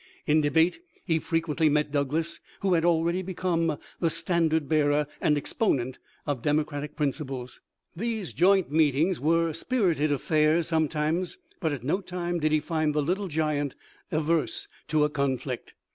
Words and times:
In 0.25 0.41
debate 0.41 0.79
he 1.05 1.19
fre 1.19 1.35
quently 1.37 1.69
met 1.69 1.91
Douglas, 1.91 2.39
who 2.61 2.73
had 2.73 2.83
already 2.83 3.21
become 3.21 3.77
the 3.99 4.09
standard 4.09 4.67
bearer 4.67 5.05
and 5.21 5.37
exponent 5.37 5.99
of 6.25 6.41
Democratic 6.41 6.95
prin 6.95 7.11
ciples. 7.11 7.59
These 7.95 8.33
joint 8.33 8.71
meetings 8.71 9.19
were 9.19 9.53
spirited 9.53 10.11
affairs 10.11 10.65
sometimes; 10.67 11.37
but 11.59 11.71
at 11.71 11.83
no 11.83 12.01
time 12.01 12.39
did 12.39 12.51
he 12.51 12.59
find 12.59 12.95
the 12.95 13.03
Little 13.03 13.27
Giant 13.27 13.75
averse 14.11 14.67
to 14.87 15.03
a 15.03 15.09
conflict. 15.11 15.75